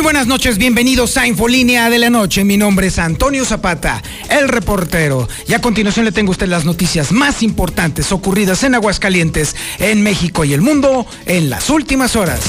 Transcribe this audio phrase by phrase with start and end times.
[0.00, 2.42] Muy buenas noches, bienvenidos a Infolínea de la Noche.
[2.42, 5.28] Mi nombre es Antonio Zapata, el reportero.
[5.46, 10.02] Y a continuación le tengo a usted las noticias más importantes ocurridas en Aguascalientes, en
[10.02, 12.40] México y el mundo en las últimas horas.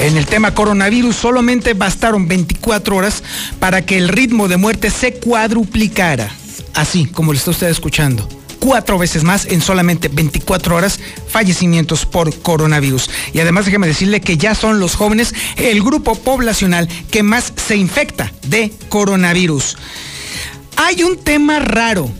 [0.00, 3.22] En el tema coronavirus solamente bastaron 24 horas
[3.60, 6.30] para que el ritmo de muerte se cuadruplicara.
[6.72, 8.26] Así como lo está usted escuchando
[8.66, 10.98] cuatro veces más en solamente 24 horas
[11.28, 13.08] fallecimientos por coronavirus.
[13.32, 17.76] Y además déjeme decirle que ya son los jóvenes el grupo poblacional que más se
[17.76, 19.76] infecta de coronavirus.
[20.78, 22.10] Hay un tema raro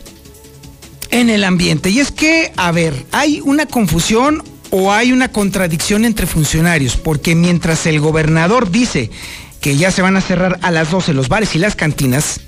[1.11, 6.05] en el ambiente y es que, a ver, hay una confusión o hay una contradicción
[6.05, 9.11] entre funcionarios, porque mientras el gobernador dice
[9.59, 12.39] que ya se van a cerrar a las 12 los bares y las cantinas,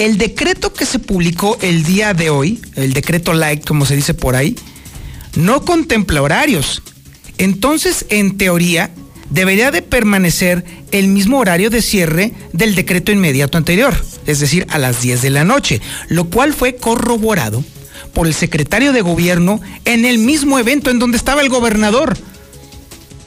[0.00, 4.14] el decreto que se publicó el día de hoy, el decreto like, como se dice
[4.14, 4.56] por ahí,
[5.36, 6.82] no contempla horarios.
[7.36, 8.90] Entonces, en teoría,
[9.28, 13.94] debería de permanecer el mismo horario de cierre del decreto inmediato anterior,
[14.26, 17.62] es decir, a las 10 de la noche, lo cual fue corroborado
[18.14, 22.16] por el secretario de gobierno en el mismo evento en donde estaba el gobernador.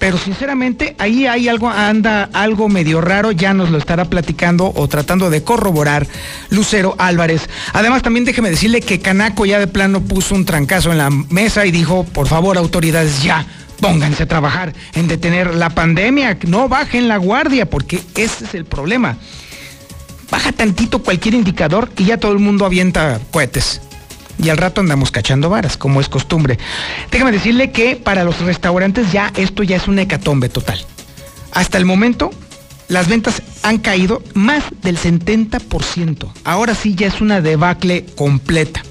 [0.03, 4.89] Pero sinceramente ahí hay algo, anda algo medio raro, ya nos lo estará platicando o
[4.89, 6.05] tratando de corroborar
[6.49, 7.49] Lucero Álvarez.
[7.71, 11.65] Además también déjeme decirle que Canaco ya de plano puso un trancazo en la mesa
[11.65, 13.45] y dijo, por favor autoridades ya,
[13.79, 18.65] pónganse a trabajar en detener la pandemia, no bajen la guardia, porque ese es el
[18.65, 19.15] problema.
[20.29, 23.79] Baja tantito cualquier indicador y ya todo el mundo avienta cohetes
[24.43, 26.59] y al rato andamos cachando varas, como es costumbre.
[27.09, 30.85] Déjame decirle que para los restaurantes ya esto ya es una hecatombe total.
[31.53, 32.31] Hasta el momento,
[32.89, 36.31] las ventas han caído más del 70%.
[36.43, 38.83] Ahora sí ya es una debacle completa.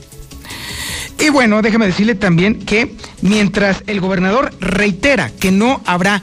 [1.21, 6.23] Y bueno, déjame decirle también que mientras el gobernador reitera que no habrá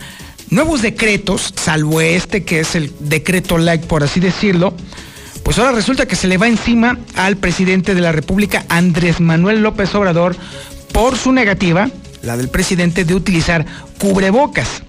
[0.50, 4.73] nuevos decretos, salvo este que es el decreto like, por así decirlo,
[5.49, 9.63] pues ahora resulta que se le va encima al presidente de la República, Andrés Manuel
[9.63, 10.35] López Obrador,
[10.93, 11.89] por su negativa,
[12.21, 13.65] la del presidente, de utilizar
[13.97, 14.83] cubrebocas.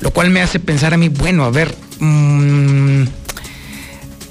[0.00, 3.02] Lo cual me hace pensar a mí, bueno, a ver, mmm,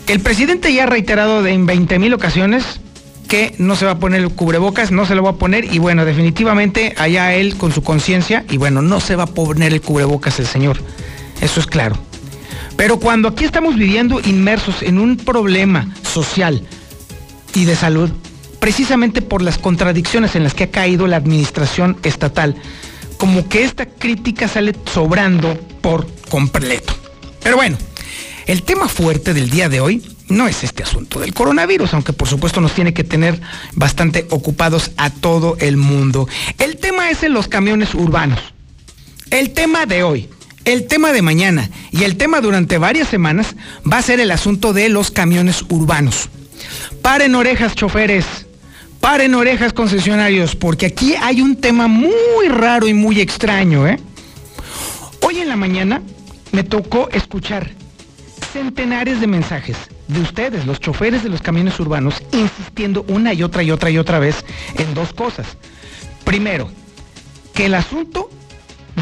[0.07, 2.65] el presidente ya ha reiterado en 20 mil ocasiones
[3.27, 5.77] que no se va a poner el cubrebocas, no se lo va a poner y
[5.77, 9.81] bueno, definitivamente allá él con su conciencia y bueno, no se va a poner el
[9.81, 10.77] cubrebocas el señor.
[11.39, 11.99] Eso es claro.
[12.77, 16.65] Pero cuando aquí estamos viviendo inmersos en un problema social
[17.53, 18.09] y de salud,
[18.59, 22.55] precisamente por las contradicciones en las que ha caído la administración estatal,
[23.17, 26.93] como que esta crítica sale sobrando por completo.
[27.41, 27.77] Pero bueno,
[28.47, 32.27] el tema fuerte del día de hoy no es este asunto del coronavirus, aunque por
[32.27, 33.39] supuesto nos tiene que tener
[33.73, 36.27] bastante ocupados a todo el mundo.
[36.57, 38.39] El tema es en los camiones urbanos.
[39.29, 40.29] El tema de hoy
[40.65, 43.55] el tema de mañana y el tema durante varias semanas
[43.89, 46.29] va a ser el asunto de los camiones urbanos.
[47.01, 48.25] Paren orejas, choferes.
[48.99, 53.85] Paren orejas, concesionarios, porque aquí hay un tema muy raro y muy extraño.
[53.85, 53.99] ¿eh?
[55.21, 56.01] Hoy en la mañana
[56.53, 57.69] me tocó escuchar
[58.53, 59.75] centenares de mensajes
[60.07, 63.97] de ustedes, los choferes de los camiones urbanos, insistiendo una y otra y otra y
[63.97, 64.45] otra vez
[64.77, 65.47] en dos cosas.
[66.23, 66.69] Primero,
[67.53, 68.29] que el asunto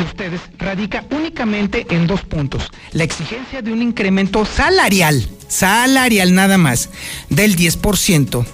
[0.02, 2.70] de ustedes radica únicamente en dos puntos.
[2.92, 6.90] La exigencia de un incremento salarial, salarial nada más,
[7.30, 8.46] del 10%.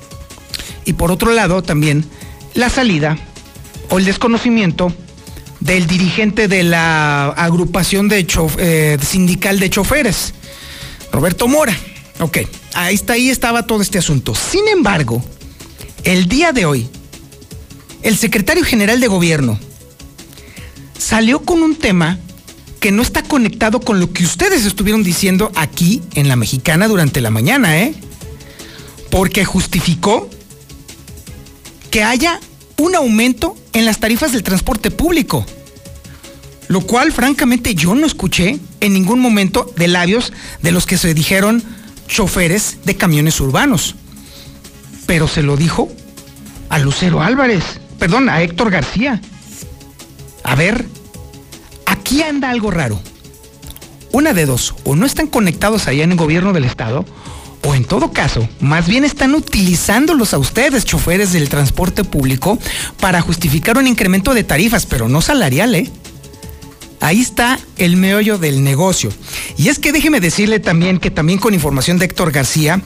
[0.85, 2.06] Y por otro lado también
[2.53, 3.18] la salida
[3.90, 4.94] o el desconocimiento
[5.59, 8.28] del dirigente de la agrupación de
[8.58, 10.34] eh, sindical de choferes,
[11.12, 11.76] Roberto Mora.
[12.20, 12.40] Ok,
[12.73, 14.35] ahí está, ahí estaba todo este asunto.
[14.35, 15.23] Sin embargo,
[16.03, 16.90] el día de hoy,
[18.02, 19.59] el secretario general de gobierno,
[20.97, 22.20] salió con un tema
[22.79, 27.22] que no está conectado con lo que ustedes estuvieron diciendo aquí en la mexicana durante
[27.22, 27.96] la mañana, ¿eh?
[29.09, 30.29] Porque justificó
[31.90, 32.40] que haya
[32.78, 35.46] un aumento en las tarifas del transporte público.
[36.67, 41.14] Lo cual, francamente, yo no escuché en ningún momento de labios de los que se
[41.14, 41.64] dijeron
[42.08, 43.96] choferes de camiones urbanos.
[45.05, 45.90] Pero se lo dijo
[46.70, 47.64] a Lucero Álvarez,
[47.97, 49.22] perdón, a Héctor García.
[50.43, 50.85] A ver,
[51.85, 52.99] aquí anda algo raro.
[54.11, 57.05] Una de dos, o no están conectados allá en el gobierno del estado,
[57.63, 62.57] o en todo caso, más bien están utilizándolos a ustedes, choferes del transporte público,
[62.99, 65.91] para justificar un incremento de tarifas, pero no salarial, ¿eh?
[66.99, 69.11] Ahí está el meollo del negocio.
[69.57, 72.81] Y es que déjeme decirle también que también con información de Héctor García,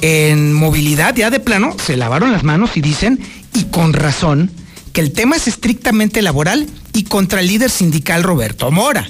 [0.00, 3.20] en movilidad ya de plano se lavaron las manos y dicen,
[3.54, 4.50] y con razón,
[4.96, 9.06] que el tema es estrictamente laboral y contra el líder sindical Roberto Mora.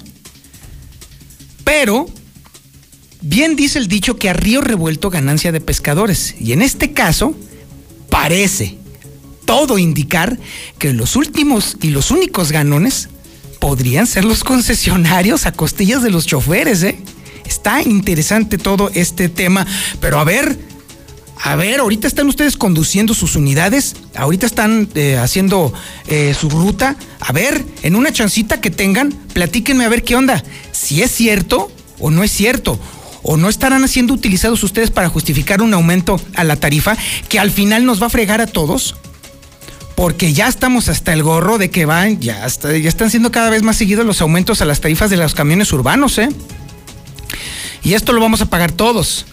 [1.62, 2.06] Pero,
[3.21, 6.35] bien dice el dicho que a río revuelto ganancia de pescadores.
[6.41, 7.37] Y en este caso,
[8.11, 8.79] parece
[9.44, 10.41] todo indicar
[10.81, 13.09] que los últimos y los únicos ganones
[13.61, 16.99] podrían ser los concesionarios a costillas de los choferes, ¿eh?
[17.44, 19.65] Está interesante todo este tema,
[20.00, 20.59] pero a ver,
[21.38, 25.73] a ver, ahorita están ustedes conduciendo sus unidades, ahorita están eh, haciendo
[26.06, 30.43] eh, su ruta, a ver, en una chancita que tengan, platíquenme a ver qué onda,
[30.73, 32.79] si es cierto o no es cierto,
[33.23, 36.97] o no estarán siendo utilizados ustedes para justificar un aumento a la tarifa
[37.29, 38.94] que al final nos va a fregar a todos
[39.97, 43.62] porque ya estamos hasta el gorro de que van, ya, ya están siendo cada vez
[43.62, 46.29] más seguidos los aumentos a las tarifas de los camiones urbanos, ¿eh?
[47.83, 49.25] Y esto lo vamos a pagar todos.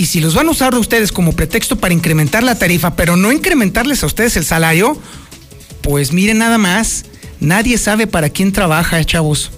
[0.00, 3.32] Y si los van a usar ustedes como pretexto para incrementar la tarifa, pero no
[3.32, 4.98] incrementarles a ustedes el salario,
[5.82, 7.04] pues miren nada más,
[7.38, 9.50] nadie sabe para quién trabaja, chavos.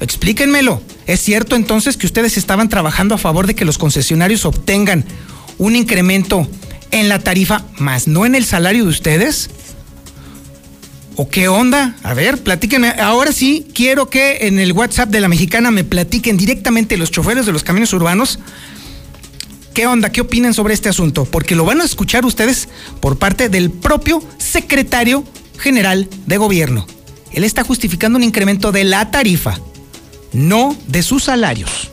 [0.00, 0.82] explíquenmelo.
[1.06, 5.04] ¿Es cierto entonces que ustedes estaban trabajando a favor de que los concesionarios obtengan
[5.58, 6.48] un incremento
[6.90, 9.48] en la tarifa, más no en el salario de ustedes?
[11.20, 11.96] ¿O qué onda?
[12.04, 12.90] A ver, platíquenme.
[12.90, 17.44] Ahora sí, quiero que en el WhatsApp de la mexicana me platiquen directamente los choferes
[17.44, 18.38] de los camiones urbanos.
[19.74, 20.12] ¿Qué onda?
[20.12, 21.24] ¿Qué opinan sobre este asunto?
[21.24, 22.68] Porque lo van a escuchar ustedes
[23.00, 25.24] por parte del propio secretario
[25.58, 26.86] general de gobierno.
[27.32, 29.58] Él está justificando un incremento de la tarifa
[30.32, 31.90] no de sus salarios.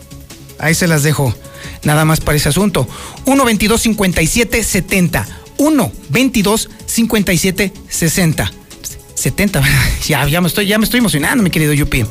[0.60, 1.34] Ahí se las dejo.
[1.84, 2.88] Nada más para ese asunto.
[3.26, 5.28] 1 22 57 70.
[5.58, 8.52] 1 22 57 60.
[9.16, 9.62] 70.
[10.08, 12.06] Ya, ya, me estoy, ya me estoy emocionando, mi querido Yupi.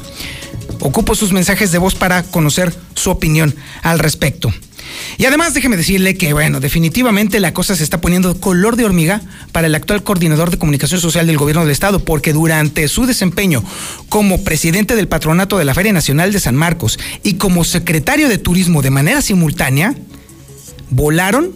[0.80, 4.52] Ocupo sus mensajes de voz para conocer su opinión al respecto.
[5.16, 9.22] Y además déjeme decirle que, bueno, definitivamente la cosa se está poniendo color de hormiga
[9.52, 13.62] para el actual coordinador de comunicación social del gobierno del estado, porque durante su desempeño
[14.08, 18.38] como presidente del patronato de la Feria Nacional de San Marcos y como secretario de
[18.38, 19.94] turismo de manera simultánea,
[20.90, 21.52] volaron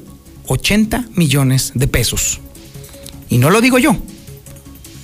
[0.47, 2.41] 80 millones de pesos.
[3.29, 3.97] Y no lo digo yo,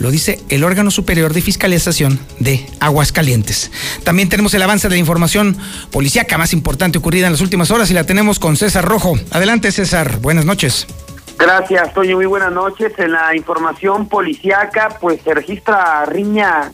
[0.04, 3.72] lo dice el órgano superior de fiscalización de Aguascalientes.
[4.04, 5.56] También tenemos el avance de la información
[5.90, 9.14] policíaca más importante ocurrida en las últimas horas y la tenemos con César Rojo.
[9.30, 10.18] Adelante, César.
[10.18, 10.86] Buenas noches.
[11.38, 12.16] Gracias, Toño.
[12.16, 12.92] Muy buenas noches.
[12.98, 16.70] En la información policíaca, pues se registra riña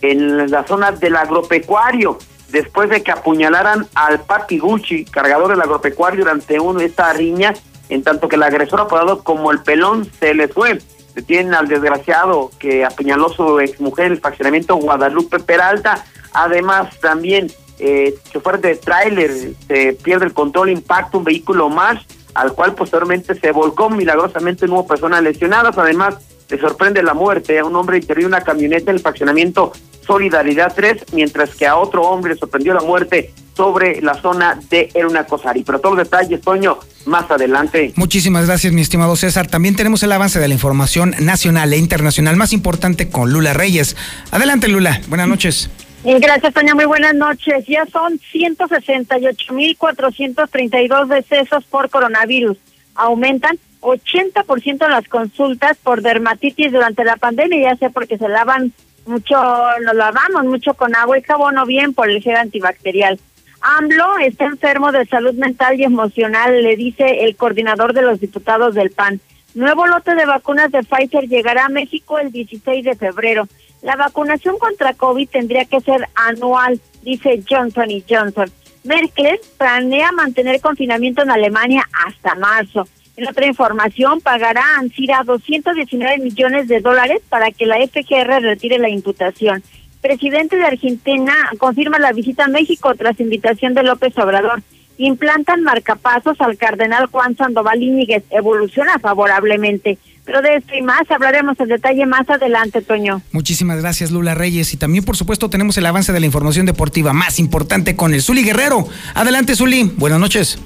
[0.00, 2.18] en la zona del agropecuario
[2.48, 7.52] después de que apuñalaran al Papi Gucci, cargador del agropecuario, durante uno esta riña,
[7.90, 10.78] en tanto que el agresor apodado como el pelón se les fue
[11.16, 16.04] detienen al desgraciado que apuñaló su exmujer, el faccionamiento Guadalupe Peralta.
[16.34, 19.30] Además, también, eh, chofer de tráiler,
[19.66, 22.04] se pierde el control, impacta un vehículo más,
[22.34, 23.88] al cual posteriormente se volcó.
[23.88, 25.78] Milagrosamente no hubo personas lesionadas.
[25.78, 26.16] Además,
[26.48, 29.72] le sorprende la muerte a un hombre interior una camioneta en el faccionamiento
[30.06, 34.88] Solidaridad 3, mientras que a otro hombre le sorprendió la muerte sobre la zona de
[35.28, 35.64] Cosari.
[35.64, 37.92] Pero todos los detalles, Toño, más adelante.
[37.96, 39.48] Muchísimas gracias, mi estimado César.
[39.48, 43.96] También tenemos el avance de la información nacional e internacional más importante con Lula Reyes.
[44.30, 45.00] Adelante, Lula.
[45.08, 45.68] Buenas noches.
[46.04, 46.76] Gracias, Toño.
[46.76, 47.64] Muy buenas noches.
[47.66, 52.56] Ya son 168.432 decesos por coronavirus.
[52.94, 58.72] Aumentan 80% las consultas por dermatitis durante la pandemia, ya sea porque se lavan
[59.06, 59.36] mucho,
[59.84, 63.18] nos lavamos mucho con agua y jabón o bien por el gel antibacterial.
[63.60, 68.74] AMLO está enfermo de salud mental y emocional, le dice el coordinador de los diputados
[68.74, 69.20] del PAN.
[69.54, 73.48] Nuevo lote de vacunas de Pfizer llegará a México el 16 de febrero.
[73.82, 78.50] La vacunación contra COVID tendría que ser anual, dice Johnson y Johnson.
[78.84, 82.86] Merkel planea mantener confinamiento en Alemania hasta marzo.
[83.16, 88.90] En otra información, pagará ANSIRA 219 millones de dólares para que la FGR retire la
[88.90, 89.62] imputación
[90.06, 94.62] presidente de Argentina confirma la visita a México tras invitación de López Obrador.
[94.98, 98.24] Implantan marcapasos al cardenal Juan Sandoval Íñiguez.
[98.30, 99.98] Evoluciona favorablemente.
[100.24, 103.20] Pero de esto y más hablaremos en detalle más adelante, Toño.
[103.32, 104.72] Muchísimas gracias, Lula Reyes.
[104.72, 108.22] Y también, por supuesto, tenemos el avance de la información deportiva más importante con el
[108.22, 108.88] Zuli Guerrero.
[109.14, 109.92] Adelante, Zuli.
[109.96, 110.58] Buenas noches.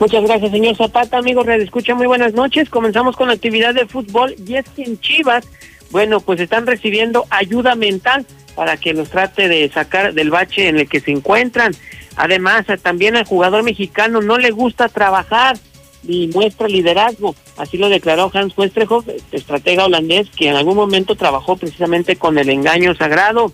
[0.00, 1.18] Muchas gracias, señor Zapata.
[1.18, 2.68] Amigos, Escucha, muy buenas noches.
[2.68, 5.46] Comenzamos con la actividad de fútbol y es que en Chivas
[5.90, 10.78] bueno, pues están recibiendo ayuda mental para que los trate de sacar del bache en
[10.78, 11.74] el que se encuentran.
[12.16, 15.56] Además, también al jugador mexicano no le gusta trabajar
[16.02, 17.34] ni muestra liderazgo.
[17.56, 22.48] Así lo declaró Hans Westrehoff, estratega holandés, que en algún momento trabajó precisamente con el
[22.48, 23.52] engaño sagrado.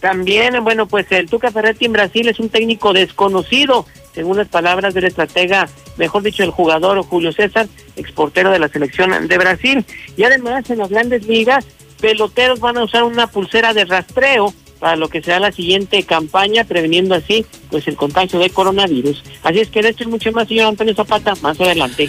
[0.00, 4.94] También, bueno, pues el Tuca Ferretti en Brasil es un técnico desconocido, según las palabras
[4.94, 9.84] del estratega, mejor dicho, el jugador Julio César, exportero de la selección de Brasil.
[10.16, 11.64] Y además, en las grandes ligas,
[12.00, 16.64] peloteros van a usar una pulsera de rastreo para lo que será la siguiente campaña,
[16.64, 19.22] preveniendo así pues el contagio de coronavirus.
[19.42, 22.08] Así es que de esto es mucho más, señor Antonio Zapata, más adelante.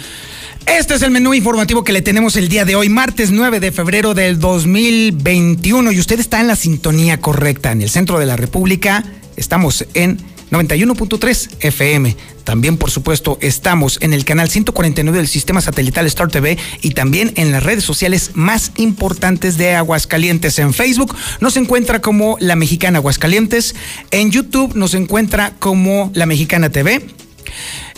[0.66, 3.72] Este es el menú informativo que le tenemos el día de hoy, martes 9 de
[3.72, 5.90] febrero del 2021.
[5.90, 9.04] Y usted está en la sintonía correcta, en el centro de la República.
[9.36, 10.18] Estamos en
[10.50, 12.16] 91.3 FM.
[12.44, 17.32] También, por supuesto, estamos en el canal 149 del sistema satelital Star TV y también
[17.36, 20.58] en las redes sociales más importantes de Aguascalientes.
[20.58, 23.74] En Facebook nos encuentra como La Mexicana Aguascalientes.
[24.10, 27.06] En YouTube nos encuentra como La Mexicana TV.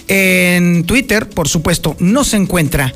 [0.09, 2.93] En Twitter, por supuesto, nos encuentra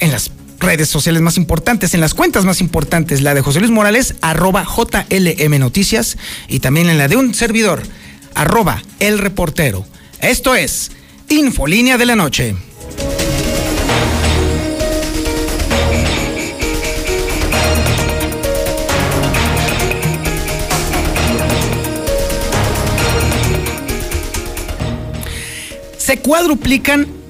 [0.00, 0.30] en las
[0.62, 4.64] redes sociales más importantes, en las cuentas más importantes, la de José Luis Morales, arroba
[4.64, 6.16] JLM Noticias,
[6.48, 7.82] y también en la de un servidor,
[8.34, 9.84] arroba el reportero.
[10.20, 10.92] Esto es
[11.28, 12.54] Infolínea de la Noche.
[25.98, 27.21] Se cuadruplican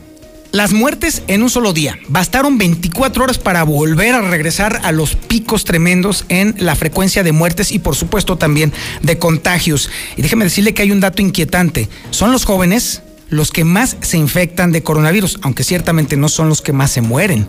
[0.53, 1.99] las muertes en un solo día.
[2.09, 7.33] Bastaron 24 horas para volver a regresar a los picos tremendos en la frecuencia de
[7.33, 9.91] muertes y por supuesto también de contagios.
[10.17, 11.89] Y déjeme decirle que hay un dato inquietante.
[12.11, 16.61] Son los jóvenes los que más se infectan de coronavirus, aunque ciertamente no son los
[16.61, 17.47] que más se mueren.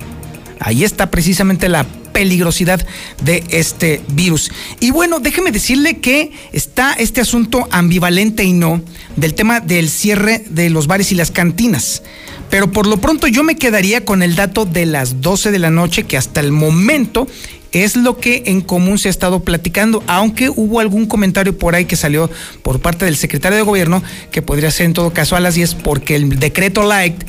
[0.63, 2.85] Ahí está precisamente la peligrosidad
[3.21, 4.49] de este virus.
[4.79, 8.81] Y bueno, déjeme decirle que está este asunto ambivalente y no
[9.17, 12.01] del tema del cierre de los bares y las cantinas.
[12.49, 15.69] Pero por lo pronto yo me quedaría con el dato de las 12 de la
[15.69, 17.27] noche, que hasta el momento
[17.73, 21.85] es lo que en común se ha estado platicando, aunque hubo algún comentario por ahí
[21.85, 22.29] que salió
[22.61, 24.01] por parte del secretario de gobierno
[24.31, 27.21] que podría ser en todo caso a las 10 porque el decreto light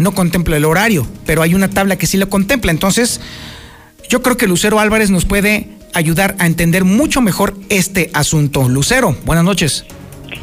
[0.00, 2.70] no contempla el horario, pero hay una tabla que sí lo contempla.
[2.70, 3.20] Entonces,
[4.08, 8.68] yo creo que Lucero Álvarez nos puede ayudar a entender mucho mejor este asunto.
[8.68, 9.84] Lucero, buenas noches.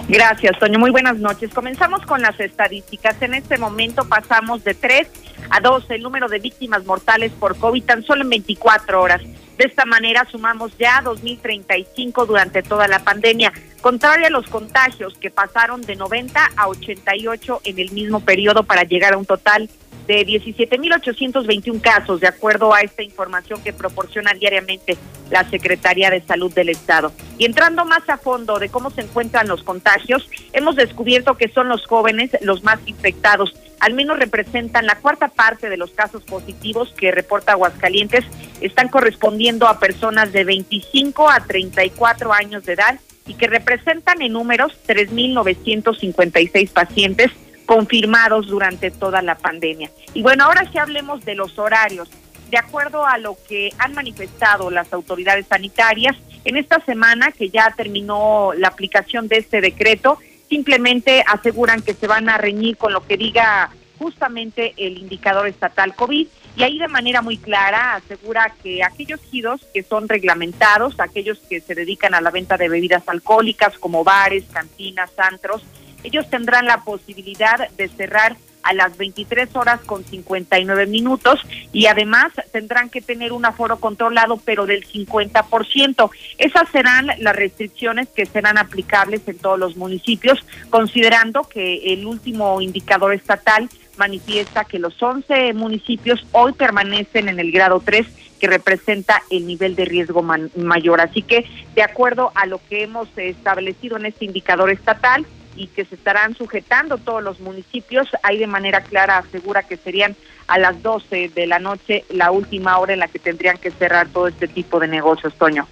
[0.08, 0.80] Gracias, Toño.
[0.80, 1.54] Muy buenas noches.
[1.54, 3.22] Comenzamos con las estadísticas.
[3.22, 5.08] En este momento pasamos de 3
[5.50, 9.22] a 12 el número de víctimas mortales por COVID tan solo en 24 horas.
[9.58, 15.32] De esta manera sumamos ya 2.035 durante toda la pandemia, contrario a los contagios que
[15.32, 19.70] pasaron de 90 a 88 en el mismo periodo para llegar a un total
[20.08, 24.98] de 17.821 casos, de acuerdo a esta información que proporciona diariamente
[25.30, 27.12] la Secretaría de Salud del Estado.
[27.38, 31.68] Y entrando más a fondo de cómo se encuentran los contagios, hemos descubierto que son
[31.68, 33.54] los jóvenes los más infectados.
[33.80, 38.26] Al menos representan la cuarta parte de los casos positivos que reporta Aguascalientes,
[38.62, 44.34] están correspondiendo a personas de 25 a 34 años de edad y que representan en
[44.34, 47.32] números 3.956 pacientes
[47.66, 49.92] confirmados durante toda la pandemia.
[50.14, 52.10] Y bueno, ahora sí hablemos de los horarios.
[52.50, 56.16] De acuerdo a lo que han manifestado las autoridades sanitarias,
[56.46, 60.18] en esta semana que ya terminó la aplicación de este decreto,
[60.50, 65.96] simplemente aseguran que se van a reñir con lo que diga justamente el indicador estatal
[65.96, 66.28] COVID.
[66.56, 71.62] Y ahí de manera muy clara asegura que aquellos giros que son reglamentados, aquellos que
[71.62, 75.64] se dedican a la venta de bebidas alcohólicas como bares, cantinas, antros,
[76.04, 81.40] ellos tendrán la posibilidad de cerrar a las 23 horas con 59 minutos
[81.72, 86.10] y además tendrán que tener un aforo controlado pero del 50%.
[86.38, 92.62] Esas serán las restricciones que serán aplicables en todos los municipios, considerando que el último
[92.62, 98.06] indicador estatal manifiesta que los 11 municipios hoy permanecen en el grado 3
[98.40, 101.02] que representa el nivel de riesgo mayor.
[101.02, 105.26] Así que, de acuerdo a lo que hemos establecido en este indicador estatal,
[105.58, 108.08] y que se estarán sujetando todos los municipios.
[108.24, 110.16] Ahí de manera clara asegura que serían
[110.48, 114.08] a las 12 de la noche la última hora en la que tendrían que cerrar
[114.08, 115.68] todo este tipo de negocios, Toño.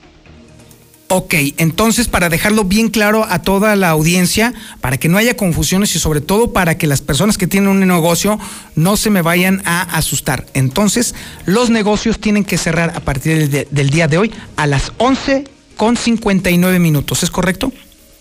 [1.07, 5.95] Ok, entonces para dejarlo bien claro a toda la audiencia, para que no haya confusiones
[5.95, 8.39] y sobre todo para que las personas que tienen un negocio
[8.75, 10.47] no se me vayan a asustar.
[10.55, 11.13] Entonces,
[11.45, 15.43] los negocios tienen que cerrar a partir del, del día de hoy a las 11
[15.77, 17.71] con 59 minutos, ¿es correcto?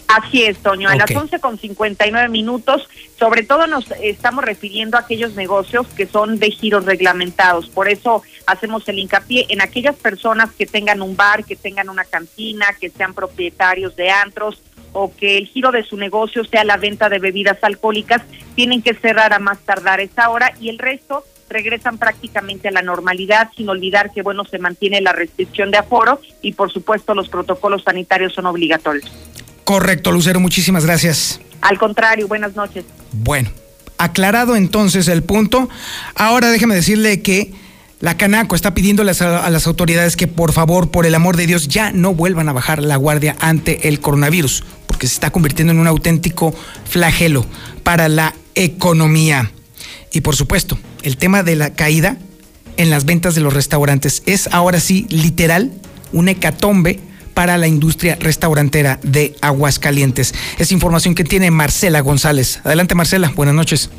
[0.08, 5.00] Así es, Toño, a las 11 con 59 minutos, sobre todo nos estamos refiriendo a
[5.00, 10.52] aquellos negocios que son de giros reglamentados, por eso hacemos el hincapié en aquellas personas
[10.52, 14.60] que tengan un bar, que tengan una cantina, que sean propietarios de antros
[14.92, 18.22] o que el giro de su negocio sea la venta de bebidas alcohólicas,
[18.54, 22.82] tienen que cerrar a más tardar esa hora y el resto regresan prácticamente a la
[22.82, 27.28] normalidad, sin olvidar que, bueno, se mantiene la restricción de aforo y, por supuesto, los
[27.28, 29.10] protocolos sanitarios son obligatorios.
[29.64, 31.40] Correcto, Lucero, muchísimas gracias.
[31.60, 32.84] Al contrario, buenas noches.
[33.12, 33.50] Bueno,
[33.96, 35.68] aclarado entonces el punto,
[36.14, 37.52] ahora déjeme decirle que
[38.00, 41.68] la Canaco está pidiéndole a las autoridades que por favor, por el amor de Dios,
[41.68, 45.78] ya no vuelvan a bajar la guardia ante el coronavirus, porque se está convirtiendo en
[45.78, 46.54] un auténtico
[46.84, 47.46] flagelo
[47.82, 49.50] para la economía.
[50.12, 52.18] Y por supuesto, el tema de la caída
[52.76, 55.72] en las ventas de los restaurantes es ahora sí literal
[56.12, 57.00] un hecatombe
[57.34, 60.34] para la industria restaurantera de Aguascalientes.
[60.58, 62.60] Es información que tiene Marcela González.
[62.64, 63.90] Adelante Marcela, buenas noches.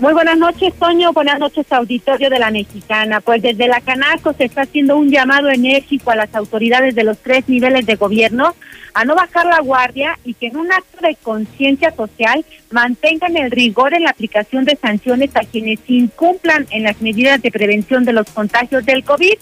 [0.00, 1.12] Muy buenas noches, Toño.
[1.12, 3.20] Buenas noches, auditorio de la Mexicana.
[3.20, 7.18] Pues desde la Canaco se está haciendo un llamado enérgico a las autoridades de los
[7.18, 8.54] tres niveles de gobierno
[8.94, 13.50] a no bajar la guardia y que en un acto de conciencia social mantengan el
[13.50, 18.14] rigor en la aplicación de sanciones a quienes incumplan en las medidas de prevención de
[18.14, 19.34] los contagios del COVID.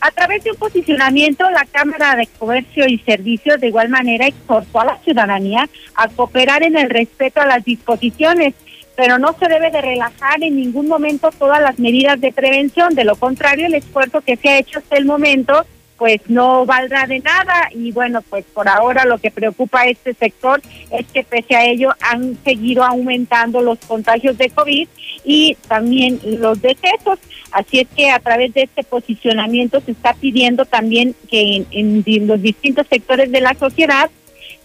[0.00, 4.80] A través de un posicionamiento, la Cámara de Comercio y Servicios de igual manera exhortó
[4.80, 8.54] a la ciudadanía a cooperar en el respeto a las disposiciones
[8.96, 12.94] pero no se debe de relajar en ningún momento todas las medidas de prevención.
[12.94, 15.64] De lo contrario, el esfuerzo que se ha hecho hasta el momento
[15.96, 20.14] pues no valdrá de nada y bueno, pues por ahora lo que preocupa a este
[20.14, 24.88] sector es que pese a ello han seguido aumentando los contagios de COVID
[25.24, 27.18] y también los decesos.
[27.52, 32.26] Así es que a través de este posicionamiento se está pidiendo también que en, en
[32.26, 34.10] los distintos sectores de la sociedad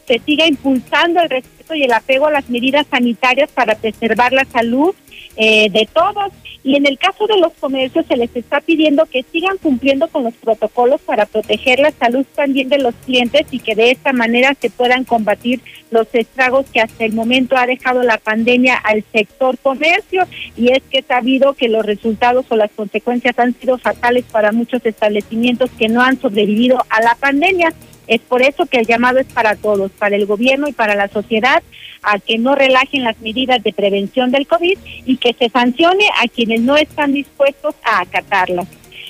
[0.05, 4.45] se siga impulsando el respeto y el apego a las medidas sanitarias para preservar la
[4.45, 4.93] salud
[5.37, 6.31] eh, de todos.
[6.63, 10.23] Y en el caso de los comercios se les está pidiendo que sigan cumpliendo con
[10.23, 14.55] los protocolos para proteger la salud también de los clientes y que de esta manera
[14.59, 19.57] se puedan combatir los estragos que hasta el momento ha dejado la pandemia al sector
[19.59, 20.25] comercio.
[20.57, 24.51] Y es que he sabido que los resultados o las consecuencias han sido fatales para
[24.51, 27.73] muchos establecimientos que no han sobrevivido a la pandemia.
[28.07, 31.07] Es por eso que el llamado es para todos, para el gobierno y para la
[31.07, 31.63] sociedad,
[32.03, 36.27] a que no relajen las medidas de prevención del COVID y que se sancione a
[36.27, 38.67] quienes no están dispuestos a acatarlas.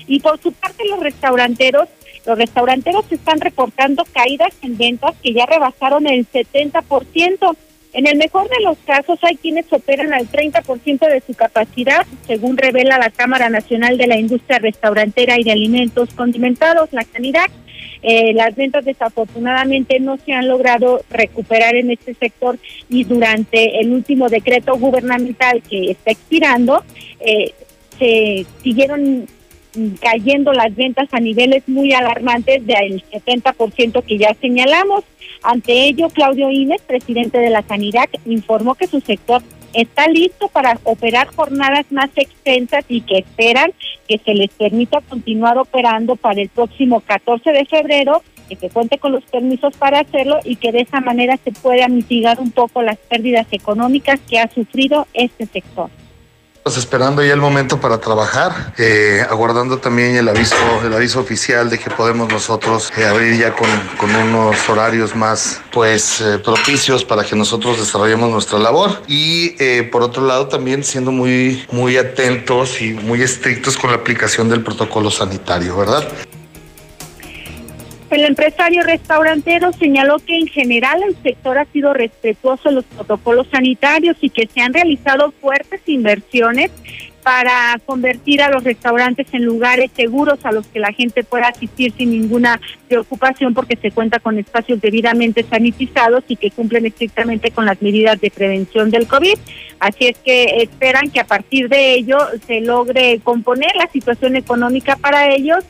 [0.07, 1.89] Y por su parte los restauranteros,
[2.25, 7.55] los restauranteros están reportando caídas en ventas que ya rebasaron el 70%.
[7.93, 12.57] En el mejor de los casos hay quienes operan al 30% de su capacidad, según
[12.57, 17.45] revela la Cámara Nacional de la Industria Restaurantera y de Alimentos Condimentados, la Canidad.
[18.01, 22.57] Eh, las ventas desafortunadamente no se han logrado recuperar en este sector
[22.89, 26.83] y durante el último decreto gubernamental que está expirando,
[27.19, 27.53] eh,
[27.97, 29.27] se siguieron
[29.99, 35.03] cayendo las ventas a niveles muy alarmantes del 70% que ya señalamos.
[35.43, 39.41] Ante ello, Claudio Inés, presidente de la Sanidad, informó que su sector
[39.75, 43.71] está listo para operar jornadas más extensas y que esperan
[44.07, 48.97] que se les permita continuar operando para el próximo 14 de febrero, que se cuente
[48.97, 52.81] con los permisos para hacerlo y que de esa manera se pueda mitigar un poco
[52.81, 55.89] las pérdidas económicas que ha sufrido este sector.
[56.65, 61.77] Esperando ya el momento para trabajar, eh, aguardando también el aviso, el aviso oficial de
[61.77, 67.23] que podemos nosotros eh, abrir ya con, con, unos horarios más pues eh, propicios para
[67.23, 69.51] que nosotros desarrollemos nuestra labor y
[69.91, 74.63] por otro lado también siendo muy muy atentos y muy estrictos con la aplicación del
[74.63, 76.07] protocolo sanitario, ¿verdad?
[78.15, 84.15] El empresario restaurantero señaló que en general el sector ha sido respetuoso los protocolos sanitarios
[84.21, 86.71] y que se han realizado fuertes inversiones
[87.23, 91.91] para convertir a los restaurantes en lugares seguros a los que la gente pueda asistir
[91.97, 97.65] sin ninguna preocupación porque se cuenta con espacios debidamente sanitizados y que cumplen estrictamente con
[97.65, 99.37] las medidas de prevención del COVID.
[99.81, 104.95] Así es que esperan que a partir de ello se logre componer la situación económica
[104.95, 105.65] para ellos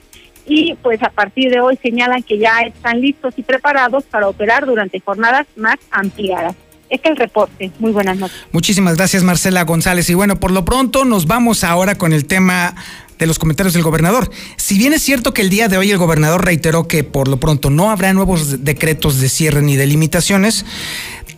[0.47, 4.65] y pues a partir de hoy señalan que ya están listos y preparados para operar
[4.65, 6.55] durante jornadas más ampliadas.
[6.89, 7.71] Este es el reporte.
[7.79, 8.37] Muy buenas noches.
[8.51, 10.09] Muchísimas gracias, Marcela González.
[10.09, 12.75] Y bueno, por lo pronto nos vamos ahora con el tema
[13.17, 14.29] de los comentarios del gobernador.
[14.57, 17.39] Si bien es cierto que el día de hoy el gobernador reiteró que por lo
[17.39, 20.63] pronto no habrá nuevos decretos de cierre ni de limitaciones,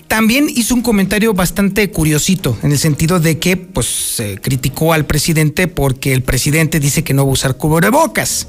[0.10, 5.68] también hizo un comentario bastante curiosito, en el sentido de que pues criticó al presidente
[5.68, 8.48] porque el presidente dice que no va a usar cubrebocas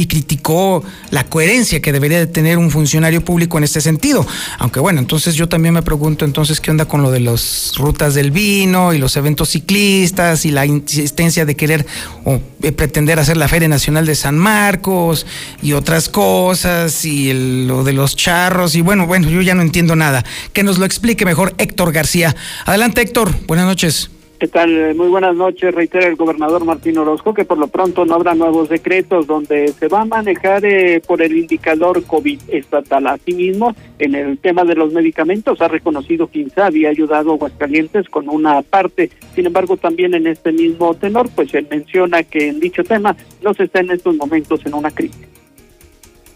[0.00, 4.26] y criticó la coherencia que debería de tener un funcionario público en este sentido.
[4.58, 8.14] Aunque bueno, entonces yo también me pregunto entonces qué onda con lo de las rutas
[8.14, 11.84] del vino y los eventos ciclistas y la insistencia de querer
[12.24, 12.40] o
[12.74, 15.26] pretender hacer la Feria Nacional de San Marcos
[15.60, 19.96] y otras cosas y lo de los charros y bueno, bueno, yo ya no entiendo
[19.96, 20.24] nada.
[20.54, 22.34] Que nos lo explique mejor Héctor García.
[22.64, 24.08] Adelante Héctor, buenas noches.
[24.40, 24.94] ¿Qué tal?
[24.94, 25.74] Muy buenas noches.
[25.74, 29.86] Reitera el gobernador Martín Orozco que por lo pronto no habrá nuevos decretos donde se
[29.86, 33.06] va a manejar eh, por el indicador COVID estatal.
[33.06, 38.08] Asimismo, en el tema de los medicamentos ha reconocido que INSA había ayudado a Aguascalientes
[38.08, 39.10] con una parte.
[39.34, 43.52] Sin embargo, también en este mismo tenor, pues se menciona que en dicho tema no
[43.52, 45.39] se está en estos momentos en una crisis.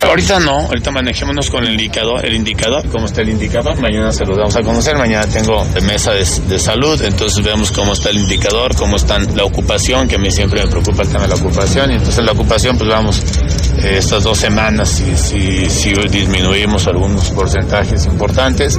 [0.09, 4.25] Ahorita no, ahorita manejémonos con el indicador, el indicador, cómo está el indicador, mañana se
[4.25, 6.25] lo vamos a conocer, mañana tengo mesa de,
[6.59, 10.63] salud, entonces vemos cómo está el indicador, cómo está la ocupación, que a mí siempre
[10.63, 13.23] me preocupa el tema de la ocupación, y entonces la ocupación pues vamos
[13.83, 18.79] eh, estas dos semanas si, si, si disminuimos algunos porcentajes importantes,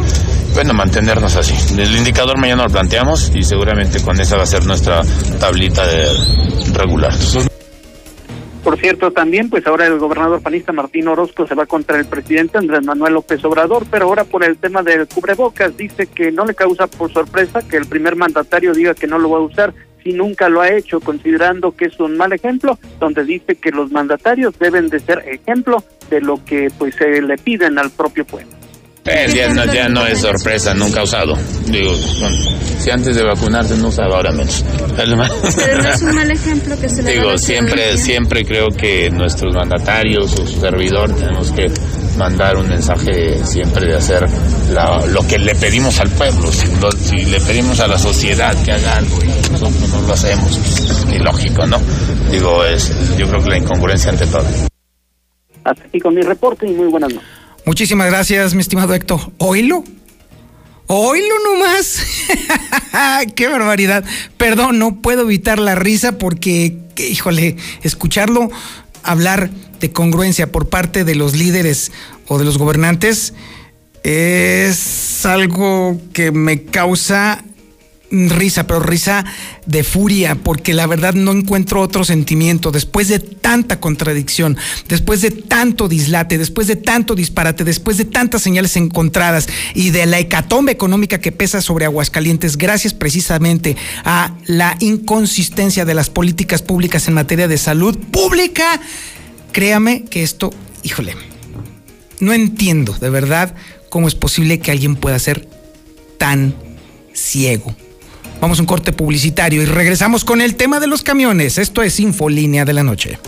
[0.53, 1.53] bueno, mantenernos así.
[1.77, 5.01] El indicador mañana lo planteamos y seguramente con esa va a ser nuestra
[5.39, 6.07] tablita de
[6.73, 7.13] regular.
[8.65, 12.58] Por cierto, también, pues ahora el gobernador panista Martín Orozco se va contra el presidente
[12.58, 16.56] Andrés Manuel López Obrador, pero ahora por el tema del cubrebocas dice que no le
[16.56, 19.71] causa por sorpresa que el primer mandatario diga que no lo va a usar
[20.04, 23.91] si nunca lo ha hecho, considerando que es un mal ejemplo, donde dice que los
[23.91, 28.64] mandatarios deben de ser ejemplo de lo que pues se le piden al propio pueblo.
[29.08, 31.38] Eh, ya, no, ya no es sorpresa, nunca ha usado.
[31.68, 31.94] Digo,
[32.80, 34.65] si antes de vacunarse no usaba, ahora menos.
[34.96, 35.15] Pero
[35.84, 40.34] no es un mal ejemplo que se le Digo, siempre, siempre creo que nuestros mandatarios
[40.39, 41.72] o su servidor tenemos que
[42.18, 44.28] mandar un mensaje siempre de hacer
[45.10, 46.52] lo que le pedimos al pueblo.
[46.52, 51.22] Si, le pedimos a la sociedad que haga algo y nosotros no lo hacemos, pues,
[51.22, 51.80] lógico, ¿no?
[52.32, 54.46] Digo, es, yo creo que la incongruencia ante todo.
[55.63, 57.44] Hasta aquí con mi reporte y muy buenas noches.
[57.65, 59.32] Muchísimas gracias, mi estimado Héctor.
[59.38, 59.84] ¿Oílo?
[60.88, 61.99] Oílo nomás.
[63.36, 64.04] Qué barbaridad.
[64.38, 68.49] Perdón, no puedo evitar la risa porque, híjole, escucharlo
[69.04, 69.49] hablar
[69.80, 71.91] de congruencia por parte de los líderes
[72.28, 73.34] o de los gobernantes
[74.04, 77.43] es algo que me causa
[78.12, 79.26] risa, pero risa
[79.65, 82.72] de furia, porque la verdad no encuentro otro sentimiento.
[82.72, 88.41] Después de tanta contradicción, después de tanto dislate, después de tanto disparate, después de tantas
[88.41, 94.78] señales encontradas y de la hecatombe económica que pesa sobre Aguascalientes, gracias precisamente a la
[94.80, 98.80] inconsistencia de las políticas públicas en materia de salud pública,
[99.52, 100.52] créame que esto,
[100.84, 101.15] híjole,
[102.20, 103.56] no entiendo de verdad
[103.89, 105.48] cómo es posible que alguien pueda ser
[106.18, 106.56] tan
[107.13, 107.76] ciego.
[108.41, 111.58] Vamos a un corte publicitario y regresamos con el tema de los camiones.
[111.58, 113.19] Esto es Infolínea de la Noche.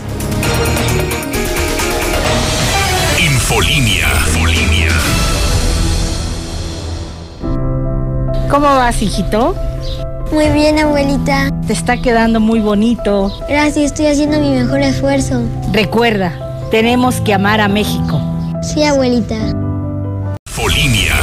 [3.18, 4.92] Infolínea, Infolínea.
[8.50, 9.54] ¿Cómo vas, hijito?
[10.32, 11.50] Muy bien, abuelita.
[11.66, 13.32] Te está quedando muy bonito.
[13.48, 15.42] Gracias, estoy haciendo mi mejor esfuerzo.
[15.72, 18.20] Recuerda, tenemos que amar a México.
[18.62, 19.36] Sí, abuelita.
[20.46, 21.16] Folínea,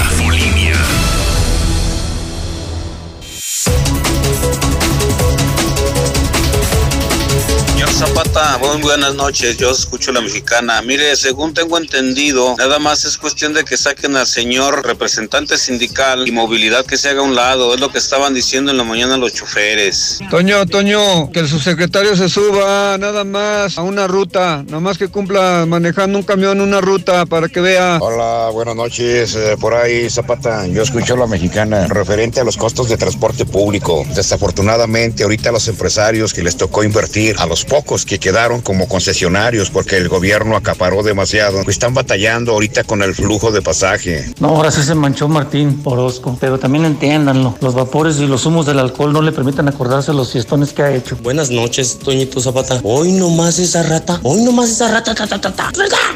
[8.15, 10.81] Zapata, muy buenas noches, yo escucho la mexicana.
[10.81, 16.25] Mire, según tengo entendido, nada más es cuestión de que saquen al señor representante sindical
[16.25, 18.85] y movilidad que se haga a un lado, es lo que estaban diciendo en la
[18.85, 20.19] mañana los choferes.
[20.29, 25.09] Toño, Toño, que el subsecretario se suba nada más a una ruta, nada más que
[25.09, 27.99] cumpla manejando un camión una ruta para que vea.
[28.01, 32.87] Hola, buenas noches, eh, por ahí Zapata, yo escucho la mexicana referente a los costos
[32.87, 34.05] de transporte público.
[34.15, 39.69] Desafortunadamente, ahorita los empresarios que les tocó invertir a los pocos que quedaron como concesionarios
[39.69, 44.33] porque el gobierno acaparó demasiado, pues están batallando ahorita con el flujo de pasaje.
[44.39, 48.65] No, ahora sí se manchó Martín Orozco, pero también entiéndanlo, los vapores y los humos
[48.65, 51.17] del alcohol no le permiten acordarse los fiestones que ha hecho.
[51.17, 52.79] Buenas noches, Toñito Zapata.
[52.83, 55.71] Hoy nomás esa rata, hoy nomás esa rata, ta, ta, ta, ta.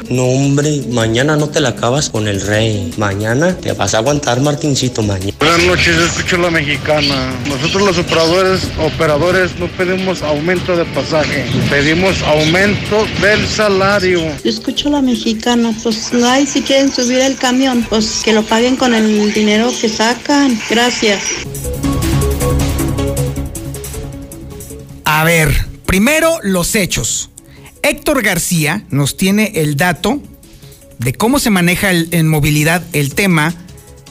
[0.10, 2.94] No, hombre, mañana no te la acabas con el rey.
[2.98, 5.34] Mañana te vas a aguantar, Martincito, mañana.
[5.40, 7.34] Buenas noches, escucho la mexicana.
[7.48, 11.46] Nosotros los operadores, operadores no pedimos aumento de pasaje
[11.80, 14.20] pedimos aumento del salario.
[14.44, 18.44] Yo escucho la mexicana, pues no hay si quieren subir el camión, pues que lo
[18.44, 20.60] paguen con el dinero que sacan.
[20.70, 21.22] Gracias.
[25.06, 27.30] A ver, primero los hechos.
[27.82, 30.22] Héctor García nos tiene el dato
[30.98, 33.56] de cómo se maneja en movilidad el tema,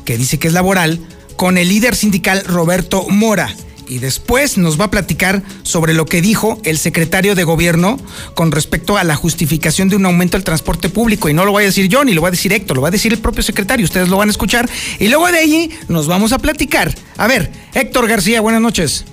[0.07, 1.01] que dice que es laboral,
[1.37, 3.55] con el líder sindical Roberto Mora
[3.89, 7.99] y después nos va a platicar sobre lo que dijo el secretario de gobierno
[8.35, 11.29] con respecto a la justificación de un aumento del transporte público.
[11.29, 12.89] Y no lo voy a decir yo ni lo va a decir Héctor, lo va
[12.89, 13.85] a decir el propio secretario.
[13.85, 14.69] Ustedes lo van a escuchar.
[14.99, 16.95] Y luego de allí nos vamos a platicar.
[17.17, 19.05] A ver, Héctor García, buenas noches.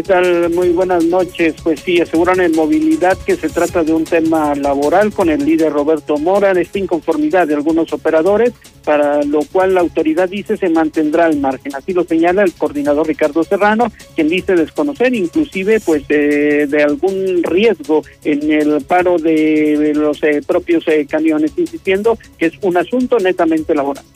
[0.00, 0.48] ¿Qué tal?
[0.48, 1.56] Muy buenas noches.
[1.62, 5.74] Pues sí, aseguran en movilidad que se trata de un tema laboral con el líder
[5.74, 11.26] Roberto Mora, esta inconformidad de algunos operadores, para lo cual la autoridad dice se mantendrá
[11.26, 11.74] al margen.
[11.74, 18.02] Así lo señala el coordinador Ricardo Serrano, quien dice desconocer inclusive pues de, algún riesgo
[18.24, 23.74] en el paro de, los eh, propios eh, camiones, insistiendo que es un asunto netamente
[23.74, 24.06] laboral.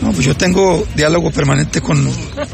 [0.00, 2.08] No, pues yo tengo diálogo permanente con,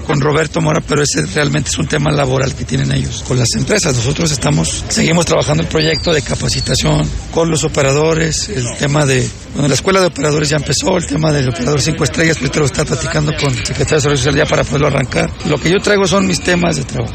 [0.06, 3.54] con Roberto Mora, pero ese realmente es un tema laboral que tienen ellos con las
[3.54, 3.94] empresas.
[3.96, 9.68] Nosotros estamos, seguimos trabajando el proyecto de capacitación con los operadores, el tema de, bueno,
[9.68, 12.66] la escuela de operadores ya empezó, el tema del operador cinco estrellas, pero te lo
[12.66, 15.30] está platicando con el secretario de Salud Social ya para poderlo arrancar.
[15.46, 17.14] Lo que yo traigo son mis temas de trabajo.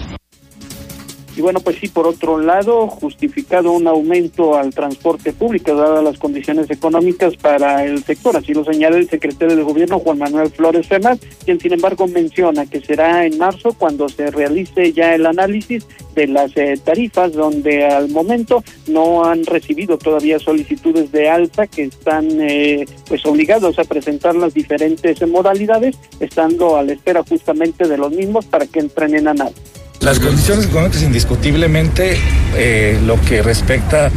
[1.36, 6.20] Y bueno, pues sí, por otro lado, justificado un aumento al transporte público, dadas las
[6.20, 8.38] condiciones económicas para el sector.
[8.38, 12.68] Así lo señala el secretario de Gobierno, Juan Manuel Flores Femas, quien sin embargo menciona
[12.68, 17.84] que será en marzo cuando se realice ya el análisis de las eh, tarifas, donde
[17.84, 23.86] al momento no han recibido todavía solicitudes de alta, que están eh, pues obligados a
[23.86, 29.16] presentar las diferentes modalidades, estando a la espera justamente de los mismos para que entren
[29.16, 29.83] en análisis.
[30.04, 32.18] Las condiciones económicas indiscutiblemente,
[32.58, 34.12] eh, lo que respecta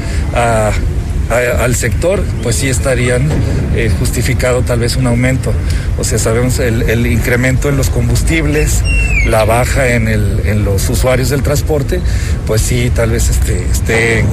[1.31, 3.29] al sector, pues sí estarían
[3.75, 5.53] eh, justificado tal vez un aumento.
[5.99, 8.83] O sea, sabemos el, incremento en los combustibles,
[9.27, 12.01] la baja en, en los usuarios del transporte,
[12.47, 14.25] pues sí, tal vez este, esté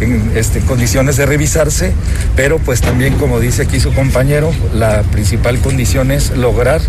[0.00, 1.92] en este, condiciones de revisarse,
[2.36, 6.80] pero pues también, como dice aquí su compañero, la principal condición es lograr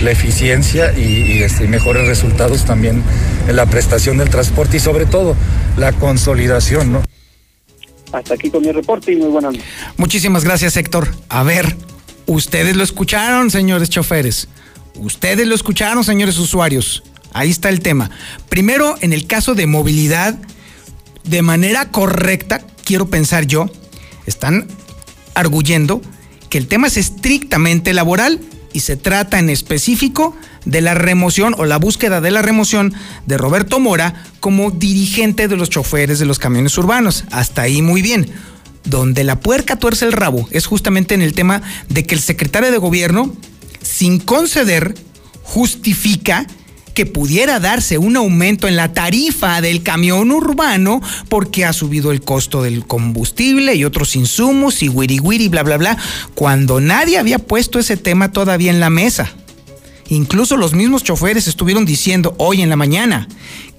[0.00, 3.02] la eficiencia y, este, mejores resultados también
[3.48, 5.36] en la prestación del transporte y sobre todo
[5.76, 7.05] la consolidación, ¿no?
[8.12, 9.68] Hasta aquí con mi reporte y muy buenas noches.
[9.96, 11.14] Muchísimas gracias, Héctor.
[11.28, 11.76] A ver,
[12.26, 14.48] ustedes lo escucharon, señores choferes.
[14.94, 17.02] Ustedes lo escucharon, señores usuarios.
[17.32, 18.10] Ahí está el tema.
[18.48, 20.38] Primero, en el caso de movilidad,
[21.24, 23.68] de manera correcta, quiero pensar yo,
[24.26, 24.68] están
[25.34, 26.00] arguyendo
[26.48, 28.40] que el tema es estrictamente laboral
[28.76, 30.36] y se trata en específico
[30.66, 32.92] de la remoción o la búsqueda de la remoción
[33.24, 37.24] de Roberto Mora como dirigente de los choferes de los camiones urbanos.
[37.30, 38.30] Hasta ahí muy bien.
[38.84, 42.70] Donde la puerca tuerce el rabo es justamente en el tema de que el secretario
[42.70, 43.34] de gobierno,
[43.80, 44.94] sin conceder,
[45.42, 46.46] justifica
[46.96, 52.22] que pudiera darse un aumento en la tarifa del camión urbano porque ha subido el
[52.22, 55.98] costo del combustible y otros insumos y wiri wiri, bla, bla, bla,
[56.34, 59.30] cuando nadie había puesto ese tema todavía en la mesa.
[60.08, 63.28] Incluso los mismos choferes estuvieron diciendo hoy en la mañana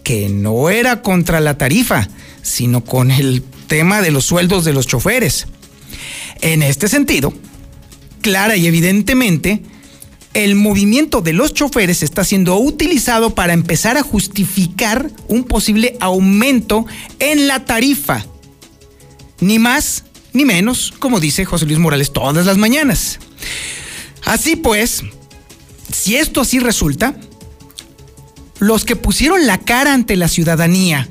[0.03, 2.07] que no era contra la tarifa,
[2.43, 5.47] sino con el tema de los sueldos de los choferes.
[6.41, 7.33] En este sentido,
[8.21, 9.63] clara y evidentemente,
[10.37, 16.85] el movimiento de los choferes está siendo utilizado para empezar a justificar un posible aumento
[17.17, 18.23] en la tarifa.
[19.39, 23.17] Ni más ni menos, como dice José Luis Morales todas las mañanas.
[24.25, 25.01] Así pues,
[25.91, 27.15] si esto así resulta,
[28.59, 31.09] los que pusieron la cara ante la ciudadanía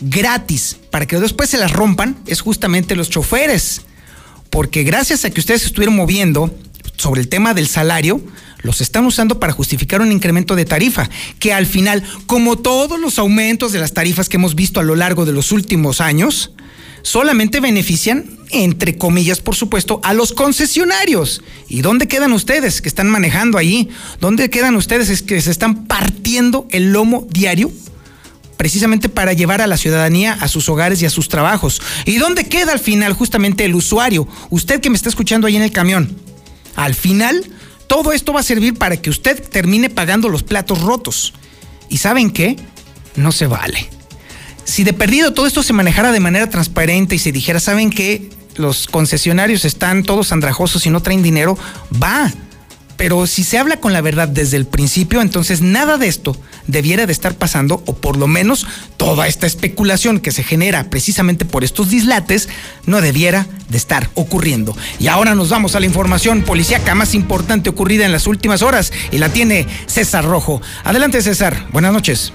[0.00, 3.82] gratis para que después se las rompan es justamente los choferes.
[4.48, 6.50] Porque gracias a que ustedes estuvieron moviendo
[6.96, 8.20] sobre el tema del salario,
[8.62, 13.18] los están usando para justificar un incremento de tarifa, que al final, como todos los
[13.18, 16.52] aumentos de las tarifas que hemos visto a lo largo de los últimos años,
[17.02, 21.42] solamente benefician, entre comillas, por supuesto, a los concesionarios.
[21.68, 23.88] ¿Y dónde quedan ustedes que están manejando ahí?
[24.20, 27.70] ¿Dónde quedan ustedes que se están partiendo el lomo diario?
[28.58, 31.82] precisamente para llevar a la ciudadanía a sus hogares y a sus trabajos.
[32.04, 34.28] ¿Y dónde queda al final justamente el usuario?
[34.50, 36.16] Usted que me está escuchando ahí en el camión.
[36.76, 37.44] Al final,
[37.86, 41.34] todo esto va a servir para que usted termine pagando los platos rotos.
[41.88, 42.56] ¿Y saben qué?
[43.16, 43.88] No se vale.
[44.64, 48.30] Si de perdido todo esto se manejara de manera transparente y se dijera, ¿saben qué?
[48.56, 51.58] Los concesionarios están todos andrajosos y no traen dinero,
[52.02, 52.32] va.
[53.02, 56.36] Pero si se habla con la verdad desde el principio, entonces nada de esto
[56.68, 58.64] debiera de estar pasando, o por lo menos
[58.96, 62.48] toda esta especulación que se genera precisamente por estos dislates,
[62.86, 64.76] no debiera de estar ocurriendo.
[65.00, 68.92] Y ahora nos vamos a la información policíaca más importante ocurrida en las últimas horas,
[69.10, 70.62] y la tiene César Rojo.
[70.84, 71.56] Adelante, César.
[71.72, 72.32] Buenas noches.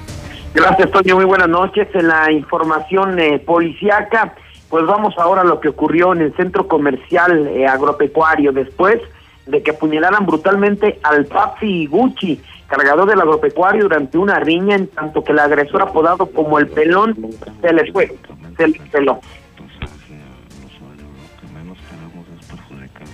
[0.53, 1.15] Gracias, Toño.
[1.15, 1.87] Muy buenas noches.
[1.93, 4.35] En la información eh, policíaca,
[4.67, 8.51] pues vamos ahora a lo que ocurrió en el centro comercial eh, agropecuario.
[8.51, 8.99] Después
[9.47, 15.23] de que apuñalaran brutalmente al Papi Gucci, cargador del agropecuario, durante una riña, en tanto
[15.23, 17.15] que el agresor apodado como el pelón
[17.61, 18.15] se les fue,
[18.57, 19.19] se les peló.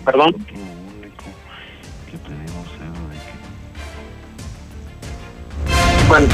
[0.06, 0.36] Perdón.
[6.08, 6.28] Bueno,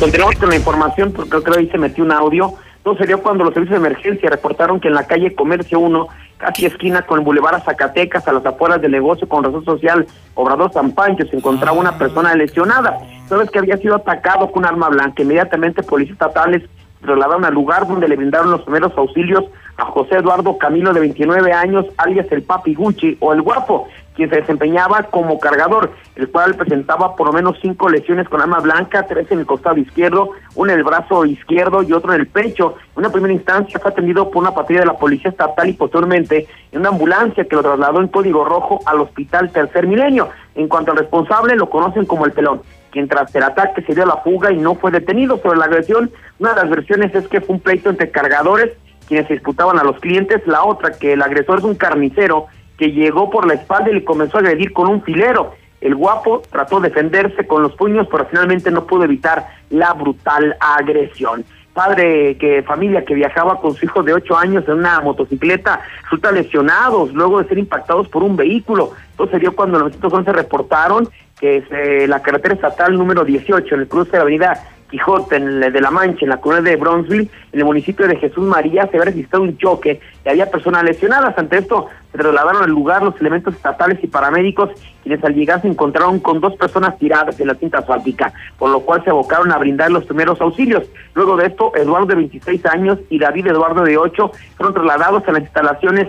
[0.00, 2.54] continuamos con la información porque creo que ahí se metió un audio.
[2.86, 6.06] Todo se dio cuando los servicios de emergencia reportaron que en la calle Comercio 1,
[6.36, 10.72] casi esquina con el Boulevard Zacatecas, a las afueras del negocio con razón social Obrador
[10.72, 12.96] San Pancho, se encontraba una persona lesionada.
[13.28, 15.20] Sabes que había sido atacado con un arma blanca.
[15.20, 16.62] Inmediatamente policías estatales
[17.00, 19.46] trasladaron al lugar donde le brindaron los primeros auxilios
[19.78, 24.30] a José Eduardo Camilo de 29 años, alias el Papi Gucci o el Guapo, quien
[24.30, 29.06] se desempeñaba como cargador, el cual presentaba por lo menos cinco lesiones con arma blanca,
[29.06, 32.76] tres en el costado izquierdo, una en el brazo izquierdo y otro en el pecho.
[32.94, 36.48] En una primera instancia fue atendido por una patrulla de la Policía Estatal y posteriormente
[36.72, 40.30] en una ambulancia que lo trasladó en código rojo al Hospital Tercer Milenio.
[40.54, 44.04] En cuanto al responsable, lo conocen como el pelón quien tras el ataque se dio
[44.04, 45.38] a la fuga y no fue detenido.
[45.42, 48.70] Sobre la agresión, una de las versiones es que fue un pleito entre cargadores
[49.06, 52.46] quienes se disputaban a los clientes, la otra que el agresor es un carnicero
[52.78, 55.54] que llegó por la espalda y le comenzó a agredir con un filero.
[55.80, 60.56] El guapo trató de defenderse con los puños, pero finalmente no pudo evitar la brutal
[60.60, 61.44] agresión.
[61.72, 66.32] Padre que familia que viajaba con su hijo de ocho años en una motocicleta resulta
[66.32, 68.92] lesionados luego de ser impactados por un vehículo.
[69.10, 71.08] Entonces dio cuando los 911 reportaron
[71.38, 75.36] que es, eh, la carretera estatal número 18 en el cruce de la avenida Quijote,
[75.36, 78.44] en el de La Mancha, en la comunidad de Bronzeville, en el municipio de Jesús
[78.44, 81.36] María, se había registrado un choque y había personas lesionadas.
[81.36, 84.70] Ante esto, se trasladaron al lugar los elementos estatales y paramédicos,
[85.02, 88.80] quienes al llegar se encontraron con dos personas tiradas en la cinta asfáltica, por lo
[88.80, 90.84] cual se abocaron a brindar los primeros auxilios.
[91.14, 95.32] Luego de esto, Eduardo de 26 años y David Eduardo de 8 fueron trasladados a
[95.32, 96.08] las instalaciones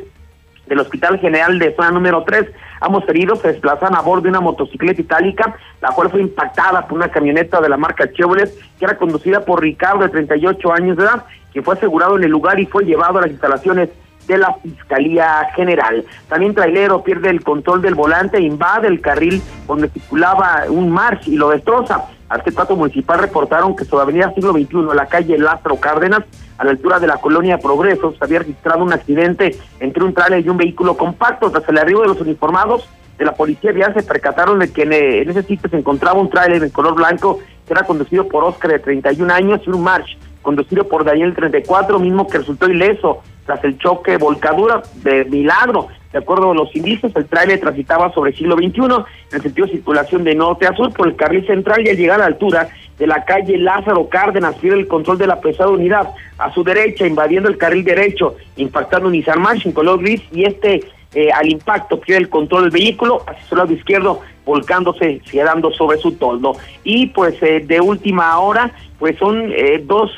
[0.68, 2.48] del Hospital General de Zona número 3.
[2.82, 6.98] Ambos heridos se desplazan a bordo de una motocicleta itálica, la cual fue impactada por
[6.98, 11.04] una camioneta de la marca Chevrolet, que era conducida por Ricardo, de 38 años de
[11.04, 13.90] edad, que fue asegurado en el lugar y fue llevado a las instalaciones
[14.28, 16.04] de la Fiscalía General.
[16.28, 21.38] También Trailero pierde el control del volante invade el carril donde circulaba un march y
[21.38, 22.06] lo destroza.
[22.30, 26.24] Arquitecto municipal reportaron que sobre Avenida Siglo XXI, la calle Lastro Cárdenas,
[26.58, 30.46] a la altura de la colonia Progreso, se había registrado un accidente entre un tráiler
[30.46, 31.50] y un vehículo compacto.
[31.52, 35.30] Tras el arribo de los uniformados de la policía vial se percataron de que en,
[35.30, 38.80] ese sitio se encontraba un tráiler en color blanco que era conducido por Oscar de
[38.80, 43.78] 31 años y un March conducido por Daniel 34, mismo que resultó ileso tras el
[43.78, 45.88] choque volcadura de milagro.
[46.12, 49.68] De acuerdo a los indicios, el tráiler transitaba sobre el siglo XXI en el sentido
[49.68, 52.26] de circulación de norte a sur por el carril central y al llegar a la
[52.28, 56.64] altura de la calle Lázaro Cárdenas pierde el control de la pesada unidad a su
[56.64, 60.82] derecha, invadiendo el carril derecho, impactando un Nissan March en color gris y este
[61.14, 65.98] eh, al impacto pierde el control del vehículo hacia su lado izquierdo, volcándose, quedando sobre
[65.98, 66.54] su toldo.
[66.84, 70.12] Y pues eh, de última hora, pues son eh, dos,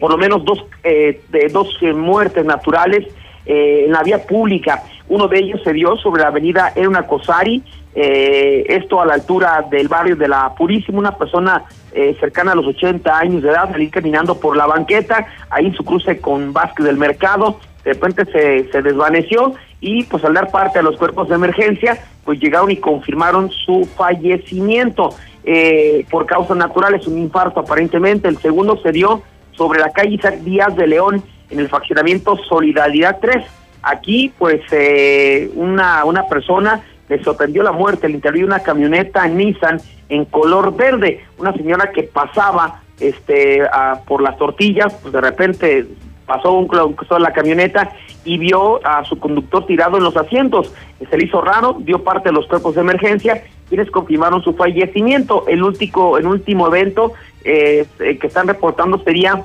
[0.00, 3.06] por lo menos dos, de dos muertes naturales
[3.48, 4.82] en la vía pública.
[5.08, 7.62] Uno de ellos se dio sobre la avenida Eruna Cosari,
[7.94, 12.54] eh, esto a la altura del barrio de la Purísima, una persona eh, cercana a
[12.54, 16.52] los 80 años de edad, salir caminando por la banqueta, ahí en su cruce con
[16.52, 20.96] Vázquez del Mercado, de repente se, se desvaneció y pues al dar parte a los
[20.96, 25.10] cuerpos de emergencia, pues llegaron y confirmaron su fallecimiento.
[25.44, 30.40] Eh, por causas naturales, un infarto aparentemente, el segundo se dio sobre la calle Isaac
[30.40, 33.44] Díaz de León, en el faccionamiento Solidaridad 3.
[33.82, 39.26] Aquí, pues, eh, una, una persona le sorprendió la muerte al interior de una camioneta
[39.26, 41.24] Nissan en color verde.
[41.38, 43.62] Una señora que pasaba este
[44.06, 45.86] por las tortillas, pues de repente
[46.26, 46.68] pasó un
[47.10, 47.90] a la camioneta
[48.24, 50.72] y vio a su conductor tirado en los asientos.
[51.08, 55.44] Se le hizo raro, dio parte de los cuerpos de emergencia, quienes confirmaron su fallecimiento.
[55.48, 57.12] El último, el último evento
[57.44, 59.42] eh, que están reportando sería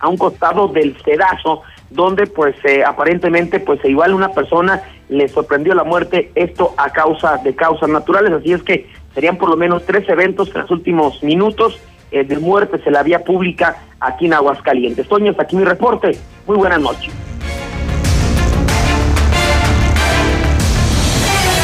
[0.00, 5.74] a un costado del sedazo donde pues eh, aparentemente pues igual una persona le sorprendió
[5.74, 9.84] la muerte, esto a causa de causas naturales, así es que serían por lo menos
[9.84, 11.78] tres eventos en los últimos minutos
[12.10, 15.08] eh, de muerte en la vía pública aquí en Aguascalientes.
[15.08, 16.16] Toño, hasta aquí mi reporte.
[16.46, 17.12] Muy buenas noches.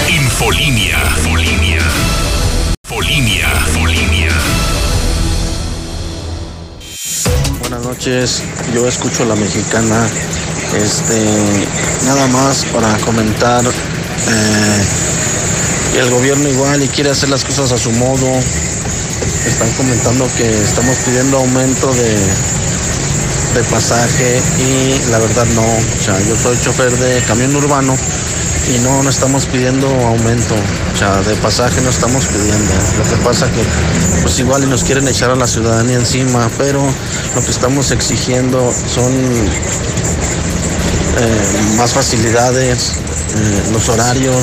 [0.08, 1.82] Infolinia, Infolinia,
[2.84, 4.49] Infolinia, Infolinia.
[7.70, 8.42] Buenas noches,
[8.74, 10.04] yo escucho a la mexicana.
[10.74, 11.24] Este,
[12.04, 13.64] nada más para comentar.
[13.64, 14.84] Eh,
[16.00, 18.26] el gobierno igual y quiere hacer las cosas a su modo.
[19.46, 22.16] Están comentando que estamos pidiendo aumento de,
[23.54, 25.62] de pasaje y la verdad no.
[25.62, 27.96] O sea, yo soy chofer de camión urbano
[28.70, 30.54] y no, no estamos pidiendo aumento,
[30.94, 32.72] o sea, de pasaje no estamos pidiendo.
[32.98, 33.62] Lo que pasa que
[34.22, 36.82] pues igual nos quieren echar a la ciudadanía encima, pero
[37.34, 39.12] lo que estamos exigiendo son
[41.18, 41.42] eh,
[41.76, 42.92] más facilidades,
[43.34, 44.36] eh, los horarios,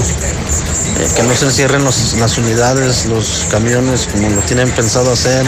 [1.00, 5.46] eh, que no se encierren las unidades, los camiones como lo tienen pensado hacer.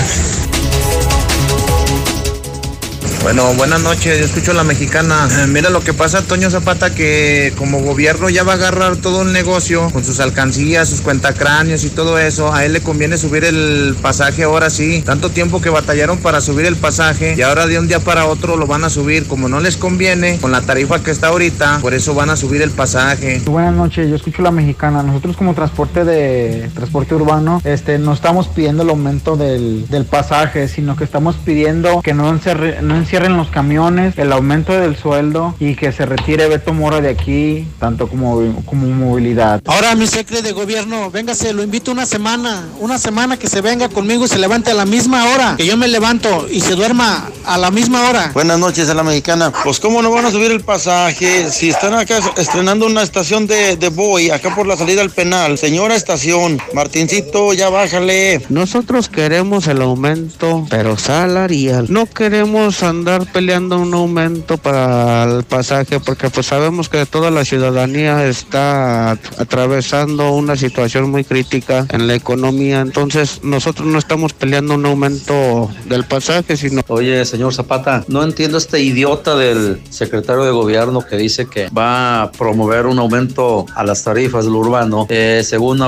[3.22, 5.28] Bueno, buenas noches, yo escucho a la mexicana.
[5.30, 9.24] Eh, mira lo que pasa, Toño Zapata, que como gobierno ya va a agarrar todo
[9.24, 12.54] el negocio con sus alcancías, sus cuentacráneos y todo eso.
[12.54, 15.04] A él le conviene subir el pasaje ahora sí.
[15.06, 18.56] Tanto tiempo que batallaron para subir el pasaje y ahora de un día para otro
[18.56, 19.28] lo van a subir.
[19.28, 22.62] Como no les conviene, con la tarifa que está ahorita, por eso van a subir
[22.62, 23.42] el pasaje.
[23.46, 25.04] Buenas noches, yo escucho a la mexicana.
[25.04, 30.70] Nosotros como transporte de transporte urbano, este, no estamos pidiendo el aumento del, del pasaje,
[30.70, 35.56] sino que estamos pidiendo que no, encerre, no cierren los camiones, el aumento del sueldo
[35.60, 39.62] y que se retire Beto Mora de aquí, tanto como, como movilidad.
[39.66, 43.90] Ahora mi secretario de gobierno, véngase, lo invito una semana, una semana que se venga
[43.90, 47.30] conmigo y se levante a la misma hora, que yo me levanto y se duerma
[47.46, 48.30] a la misma hora.
[48.34, 49.52] Buenas noches a la mexicana.
[49.64, 53.76] Pues cómo no van a subir el pasaje si están acá estrenando una estación de,
[53.76, 55.58] de Boy, acá por la salida al penal.
[55.58, 58.42] Señora estación, Martincito, ya bájale.
[58.50, 61.88] Nosotros queremos el aumento, pero salarial.
[61.90, 62.99] No queremos andar
[63.34, 70.32] peleando un aumento para el pasaje porque pues sabemos que toda la ciudadanía está atravesando
[70.32, 76.06] una situación muy crítica en la economía, entonces nosotros no estamos peleando un aumento del
[76.06, 76.82] pasaje, sino...
[76.88, 82.24] Oye, señor Zapata, no entiendo este idiota del secretario de gobierno que dice que va
[82.24, 85.82] a promover un aumento a las tarifas del urbano, eh, según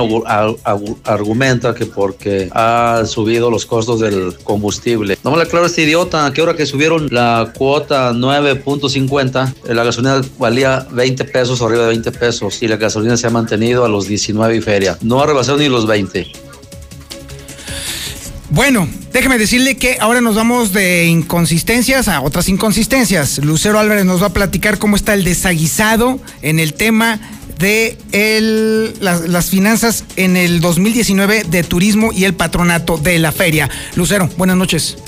[1.04, 5.18] argumenta que porque ha subido los costos del combustible.
[5.24, 9.54] No me le aclaro a este idiota, ¿a qué hora que subieron la cuota 9.50,
[9.68, 13.30] eh, la gasolina valía 20 pesos, arriba de 20 pesos, y la gasolina se ha
[13.30, 14.98] mantenido a los 19 y feria.
[15.02, 16.32] No ha rebasado ni los 20.
[18.50, 23.38] Bueno, déjeme decirle que ahora nos vamos de inconsistencias a otras inconsistencias.
[23.38, 27.18] Lucero Álvarez nos va a platicar cómo está el desaguisado en el tema
[27.58, 33.32] de el, las, las, finanzas en el 2019 de turismo y el patronato de la
[33.32, 33.70] feria.
[33.94, 34.98] Lucero, buenas noches.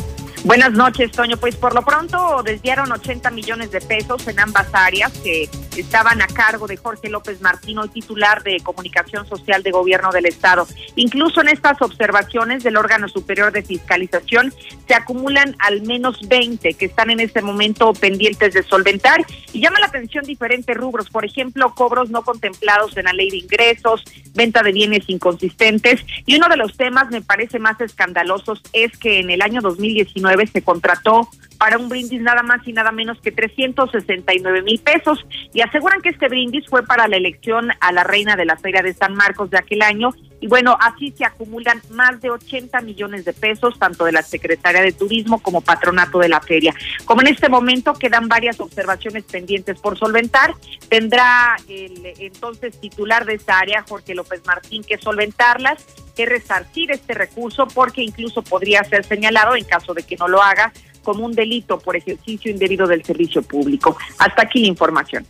[0.45, 1.39] Buenas noches, Toño.
[1.39, 6.27] Pues por lo pronto desviaron 80 millones de pesos en ambas áreas que estaban a
[6.27, 10.67] cargo de Jorge López Martino, titular de Comunicación Social de Gobierno del Estado.
[10.97, 14.53] Incluso en estas observaciones del órgano superior de fiscalización
[14.87, 19.81] se acumulan al menos 20 que están en este momento pendientes de solventar y llama
[19.81, 24.63] la atención diferentes rubros, por ejemplo, cobros no contemplados en la ley de ingresos, venta
[24.63, 29.31] de bienes inconsistentes y uno de los temas me parece más escandalosos es que en
[29.31, 31.29] el año 2019 se contrató
[31.59, 36.11] para un brindis nada más y nada menos que 369 mil pesos y aseguran que
[36.11, 39.51] este brindis fue para la elección a la reina de la Feria de San Marcos
[39.51, 44.05] de aquel año y bueno, así se acumulan más de 80 millones de pesos tanto
[44.05, 46.75] de la Secretaría de Turismo como patronato de la feria.
[47.07, 50.55] Como en este momento quedan varias observaciones pendientes por solventar,
[50.91, 55.83] tendrá el entonces titular de esta área, Jorge López Martín, que solventarlas
[56.15, 60.43] que resarcir este recurso porque incluso podría ser señalado en caso de que no lo
[60.43, 60.73] haga
[61.05, 63.97] como un delito por ejercicio indebido del servicio público.
[64.19, 65.25] Hasta aquí la información.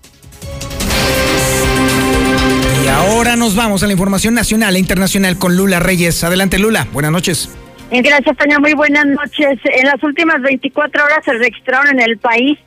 [2.83, 6.25] Y ahora nos vamos a la información nacional e internacional con Lula Reyes.
[6.25, 7.51] Adelante Lula, buenas noches.
[7.91, 8.59] Gracias, Tania.
[8.59, 9.59] Muy buenas noches.
[9.65, 12.59] En las últimas 24 horas se registraron en el país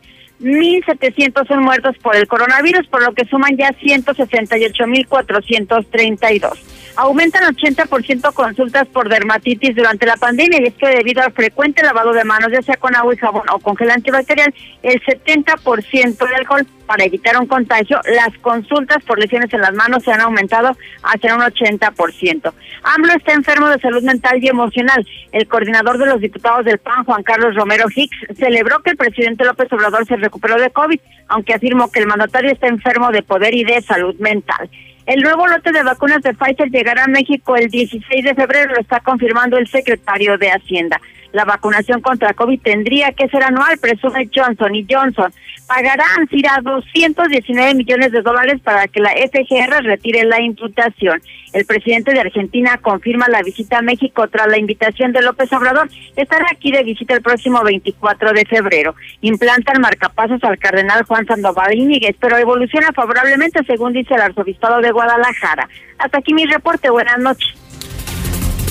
[0.41, 6.57] 1.700 son muertos por el coronavirus, por lo que suman ya 168.432.
[6.97, 12.11] Aumentan 80% consultas por dermatitis durante la pandemia y es que debido al frecuente lavado
[12.11, 16.35] de manos, ya sea con agua y jabón o con gel antibacterial, el 70% de
[16.35, 20.75] alcohol para evitar un contagio, las consultas por lesiones en las manos se han aumentado
[21.03, 22.53] hacia un 80%.
[22.81, 25.05] AMLO está enfermo de salud mental y emocional.
[25.31, 29.45] El coordinador de los diputados del PAN, Juan Carlos Romero Hicks, celebró que el presidente
[29.45, 33.53] López Obrador se recuperó de COVID, aunque afirmó que el mandatario está enfermo de poder
[33.53, 34.69] y de salud mental.
[35.07, 38.81] El nuevo lote de vacunas de Pfizer llegará a México el 16 de febrero, lo
[38.81, 40.99] está confirmando el secretario de Hacienda.
[41.37, 45.31] La vacunación contra COVID tendría que ser anual, presume Johnson y Johnson.
[45.67, 51.21] Pagarán, CIRA, 219 millones de dólares para que la FGR retire la imputación.
[51.53, 55.87] El presidente de Argentina confirma la visita a México tras la invitación de López Obrador.
[56.15, 58.95] Estará aquí de visita el próximo 24 de febrero.
[59.21, 64.89] Implantan marcapasos al cardenal Juan Sandoval Íñiguez, pero evoluciona favorablemente, según dice el arzobispado de
[64.89, 65.69] Guadalajara.
[65.99, 66.89] Hasta aquí mi reporte.
[66.89, 67.53] Buenas noches.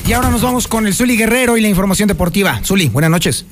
[0.06, 2.60] Y ahora nos vamos con el Zuli Guerrero y la información deportiva.
[2.62, 3.44] Zuli, buenas noches.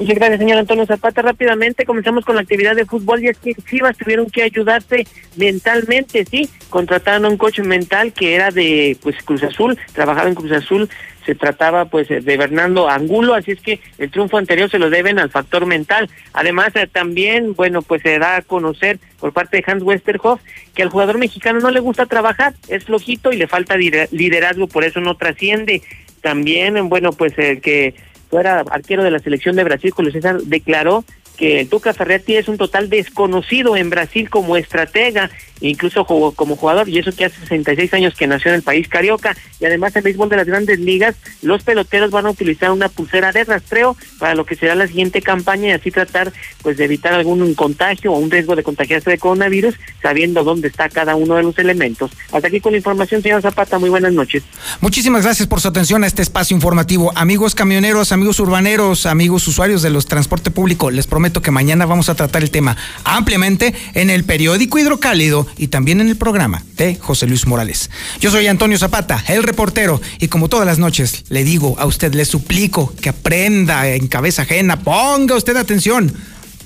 [0.00, 1.20] Muchas gracias, señor Antonio Zapata.
[1.20, 6.24] Rápidamente comenzamos con la actividad de fútbol y es que Chivas tuvieron que ayudarse mentalmente,
[6.24, 10.52] sí, contrataron a un coach mental que era de pues Cruz Azul, trabajaba en Cruz
[10.52, 10.88] Azul,
[11.26, 15.18] se trataba pues de Bernardo Angulo, así es que el triunfo anterior se lo deben
[15.18, 16.08] al factor mental.
[16.32, 20.40] Además eh, también, bueno, pues se da a conocer por parte de Hans Westerhoff
[20.74, 24.82] que al jugador mexicano no le gusta trabajar, es flojito y le falta liderazgo, por
[24.82, 25.82] eso no trasciende.
[26.22, 27.94] También, bueno, pues el que
[28.30, 31.04] fuera arquero de la selección de Brasil, Julio César, declaró
[31.36, 36.88] que el Tuca Ferretti es un total desconocido en Brasil como estratega, incluso como jugador,
[36.88, 40.04] y eso que hace 66 años que nació en el país carioca, y además en
[40.04, 44.34] béisbol de las grandes ligas, los peloteros van a utilizar una pulsera de rastreo para
[44.34, 46.32] lo que será la siguiente campaña y así tratar
[46.62, 50.88] pues de evitar algún contagio o un riesgo de contagiarse de coronavirus, sabiendo dónde está
[50.88, 52.10] cada uno de los elementos.
[52.32, 54.42] Hasta aquí con la información, señor Zapata, muy buenas noches.
[54.80, 57.12] Muchísimas gracias por su atención a este espacio informativo.
[57.16, 62.08] Amigos camioneros, amigos urbaneros, amigos usuarios de los transporte público, les prometo que mañana vamos
[62.08, 66.96] a tratar el tema ampliamente en el periódico Hidrocálido y también en el programa de
[66.96, 67.90] José Luis Morales.
[68.20, 72.14] Yo soy Antonio Zapata, el reportero, y como todas las noches le digo a usted,
[72.14, 76.12] le suplico que aprenda en cabeza ajena, ponga usted atención,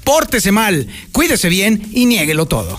[0.05, 2.79] pórtese mal, cuídese bien y niéguelo todo.